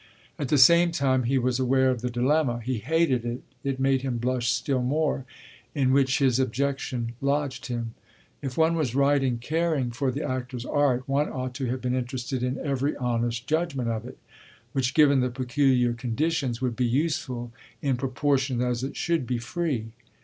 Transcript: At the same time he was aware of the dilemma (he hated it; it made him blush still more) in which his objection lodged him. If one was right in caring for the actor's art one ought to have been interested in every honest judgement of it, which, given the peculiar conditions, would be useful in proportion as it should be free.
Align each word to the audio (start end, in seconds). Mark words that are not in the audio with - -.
At 0.39 0.47
the 0.47 0.57
same 0.57 0.89
time 0.91 1.25
he 1.25 1.37
was 1.37 1.59
aware 1.59 1.91
of 1.91 2.01
the 2.01 2.09
dilemma 2.09 2.59
(he 2.65 2.79
hated 2.79 3.23
it; 3.23 3.43
it 3.63 3.79
made 3.79 4.01
him 4.01 4.17
blush 4.17 4.49
still 4.49 4.81
more) 4.81 5.25
in 5.75 5.93
which 5.93 6.17
his 6.17 6.39
objection 6.39 7.13
lodged 7.21 7.67
him. 7.67 7.93
If 8.41 8.57
one 8.57 8.73
was 8.73 8.95
right 8.95 9.21
in 9.23 9.37
caring 9.37 9.91
for 9.91 10.09
the 10.09 10.27
actor's 10.27 10.65
art 10.65 11.07
one 11.07 11.29
ought 11.29 11.53
to 11.53 11.65
have 11.67 11.81
been 11.81 11.93
interested 11.93 12.41
in 12.41 12.57
every 12.57 12.95
honest 12.97 13.45
judgement 13.45 13.89
of 13.89 14.03
it, 14.07 14.17
which, 14.73 14.95
given 14.95 15.19
the 15.19 15.29
peculiar 15.29 15.93
conditions, 15.93 16.63
would 16.63 16.75
be 16.75 16.83
useful 16.87 17.51
in 17.83 17.95
proportion 17.95 18.59
as 18.59 18.83
it 18.83 18.95
should 18.97 19.27
be 19.27 19.37
free. 19.37 19.91